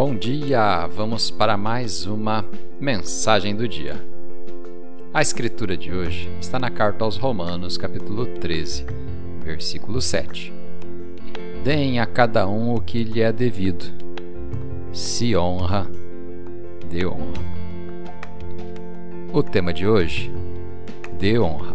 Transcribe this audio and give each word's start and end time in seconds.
Bom 0.00 0.14
dia! 0.14 0.86
Vamos 0.86 1.28
para 1.28 1.56
mais 1.56 2.06
uma 2.06 2.44
mensagem 2.80 3.56
do 3.56 3.66
dia. 3.66 3.96
A 5.12 5.20
escritura 5.20 5.76
de 5.76 5.92
hoje 5.92 6.30
está 6.40 6.56
na 6.56 6.70
carta 6.70 7.04
aos 7.04 7.16
Romanos, 7.16 7.76
capítulo 7.76 8.24
13, 8.24 8.86
versículo 9.42 10.00
7. 10.00 10.54
Deem 11.64 11.98
a 11.98 12.06
cada 12.06 12.46
um 12.46 12.76
o 12.76 12.80
que 12.80 13.02
lhe 13.02 13.20
é 13.20 13.32
devido. 13.32 13.92
Se 14.92 15.36
honra, 15.36 15.90
dê 16.88 17.04
honra. 17.04 17.42
O 19.32 19.42
tema 19.42 19.72
de 19.72 19.84
hoje: 19.84 20.32
dê 21.18 21.40
honra. 21.40 21.74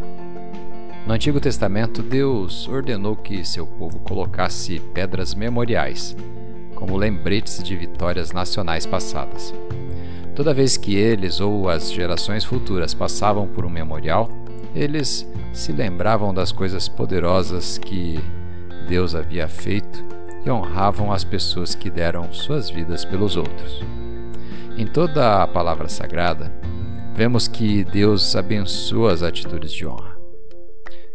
No 1.06 1.14
Antigo 1.14 1.42
Testamento, 1.42 2.02
Deus 2.02 2.70
ordenou 2.70 3.18
que 3.18 3.44
seu 3.44 3.68
povo 3.68 4.00
colocasse 4.00 4.80
pedras 4.94 5.36
memoriais 5.36 6.16
como 6.84 6.98
lembretes 6.98 7.64
de 7.64 7.78
vitórias 7.78 8.34
nacionais 8.34 8.86
passadas. 8.86 9.54
Toda 10.36 10.54
vez 10.54 10.76
que 10.76 10.98
eles 10.98 11.40
ou 11.40 11.70
as 11.70 11.90
gerações 11.90 12.44
futuras 12.44 12.94
passavam 12.94 13.48
por 13.48 13.64
um 13.66 13.70
memorial, 13.70 14.30
eles 14.76 15.26
se 15.54 15.72
lembravam 15.72 16.34
das 16.34 16.52
coisas 16.52 16.90
poderosas 16.90 17.78
que 17.78 18.20
Deus 18.86 19.16
havia 19.16 19.48
feito 19.48 20.04
e 20.46 20.52
honravam 20.52 21.10
as 21.14 21.24
pessoas 21.24 21.74
que 21.74 21.90
deram 21.90 22.34
suas 22.34 22.70
vidas 22.70 23.06
pelos 23.06 23.38
outros. 23.38 23.82
Em 24.78 24.86
toda 24.86 25.42
a 25.42 25.48
palavra 25.48 25.88
sagrada, 25.88 26.52
vemos 27.16 27.48
que 27.48 27.86
Deus 27.86 28.36
abençoa 28.36 29.14
as 29.14 29.24
atitudes 29.24 29.72
de 29.72 29.88
honra. 29.88 30.18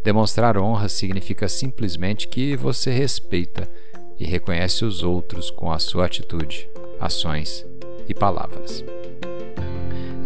Demonstrar 0.02 0.56
honra 0.56 0.88
significa 0.88 1.46
simplesmente 1.46 2.26
que 2.26 2.56
você 2.56 2.90
respeita 2.90 3.68
e 4.18 4.24
reconhece 4.24 4.84
os 4.84 5.02
outros 5.02 5.50
com 5.50 5.70
a 5.70 5.78
sua 5.78 6.06
atitude, 6.06 6.68
ações 7.00 7.66
e 8.08 8.14
palavras. 8.14 8.84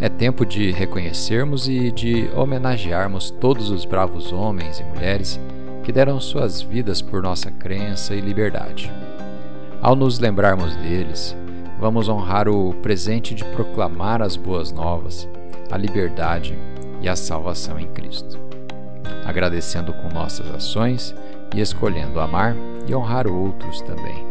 É 0.01 0.09
tempo 0.09 0.45
de 0.45 0.71
reconhecermos 0.71 1.67
e 1.69 1.91
de 1.91 2.29
homenagearmos 2.35 3.29
todos 3.29 3.69
os 3.69 3.85
bravos 3.85 4.33
homens 4.33 4.79
e 4.79 4.83
mulheres 4.83 5.39
que 5.83 5.91
deram 5.91 6.19
suas 6.19 6.61
vidas 6.61 7.01
por 7.01 7.21
nossa 7.21 7.51
crença 7.51 8.15
e 8.15 8.21
liberdade. 8.21 8.91
Ao 9.81 9.95
nos 9.95 10.19
lembrarmos 10.19 10.75
deles, 10.77 11.35
vamos 11.79 12.07
honrar 12.07 12.47
o 12.47 12.73
presente 12.75 13.35
de 13.35 13.43
proclamar 13.45 14.21
as 14.21 14.35
boas 14.35 14.71
novas, 14.71 15.27
a 15.69 15.77
liberdade 15.77 16.57
e 17.01 17.09
a 17.09 17.15
salvação 17.15 17.79
em 17.79 17.87
Cristo. 17.87 18.39
Agradecendo 19.25 19.93
com 19.93 20.07
nossas 20.09 20.49
ações 20.53 21.13
e 21.53 21.61
escolhendo 21.61 22.19
amar 22.19 22.55
e 22.87 22.95
honrar 22.95 23.27
outros 23.27 23.81
também. 23.81 24.25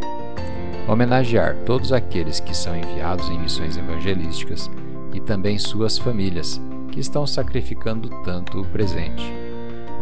Homenagear 0.89 1.57
todos 1.65 1.93
aqueles 1.93 2.41
que 2.41 2.57
são 2.57 2.77
enviados 2.77 3.29
em 3.31 3.39
missões 3.39 3.77
evangelísticas 3.77 4.71
e 5.13 5.21
também 5.21 5.59
suas 5.59 5.97
famílias, 5.97 6.61
que 6.91 7.01
estão 7.01 7.27
sacrificando 7.27 8.09
tanto 8.23 8.61
o 8.61 8.67
presente. 8.67 9.33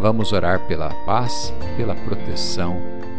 Vamos 0.00 0.32
orar 0.32 0.66
pela 0.66 0.88
paz, 1.04 1.52
pela 1.76 1.94
proteção 1.94 2.76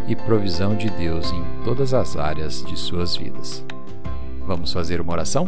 e 0.07 0.15
provisão 0.15 0.75
de 0.75 0.89
Deus 0.89 1.31
em 1.31 1.43
todas 1.63 1.93
as 1.93 2.17
áreas 2.17 2.63
de 2.63 2.77
suas 2.77 3.15
vidas. 3.15 3.63
Vamos 4.45 4.73
fazer 4.73 4.99
uma 4.99 5.13
oração? 5.13 5.47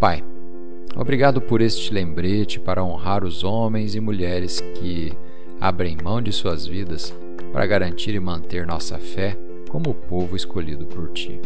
Pai, 0.00 0.24
obrigado 0.96 1.40
por 1.40 1.60
este 1.60 1.94
lembrete 1.94 2.58
para 2.58 2.82
honrar 2.82 3.22
os 3.22 3.44
homens 3.44 3.94
e 3.94 4.00
mulheres 4.00 4.60
que 4.60 5.12
abrem 5.60 5.96
mão 6.02 6.22
de 6.22 6.32
suas 6.32 6.66
vidas 6.66 7.14
para 7.52 7.66
garantir 7.66 8.14
e 8.14 8.20
manter 8.20 8.66
nossa 8.66 8.98
fé 8.98 9.36
como 9.68 9.90
o 9.90 9.94
povo 9.94 10.34
escolhido 10.34 10.86
por 10.86 11.10
ti. 11.12 11.40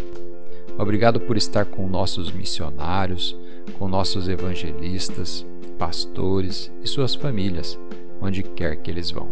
Obrigado 0.78 1.20
por 1.20 1.36
estar 1.36 1.64
com 1.64 1.88
nossos 1.88 2.32
missionários, 2.32 3.36
com 3.78 3.88
nossos 3.88 4.28
evangelistas, 4.28 5.46
pastores 5.78 6.72
e 6.82 6.88
suas 6.88 7.14
famílias, 7.14 7.78
onde 8.20 8.42
quer 8.42 8.76
que 8.76 8.90
eles 8.90 9.10
vão. 9.10 9.28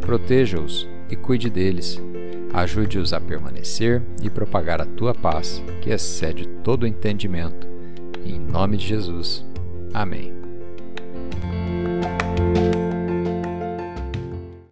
Proteja-os 0.00 0.88
e 1.10 1.16
cuide 1.16 1.50
deles. 1.50 2.00
Ajude-os 2.52 3.12
a 3.12 3.20
permanecer 3.20 4.02
e 4.22 4.30
propagar 4.30 4.80
a 4.80 4.86
tua 4.86 5.12
paz, 5.14 5.62
que 5.80 5.90
excede 5.90 6.46
todo 6.62 6.86
entendimento. 6.86 7.66
Em 8.24 8.38
nome 8.38 8.76
de 8.76 8.86
Jesus. 8.86 9.44
Amém. 9.92 10.53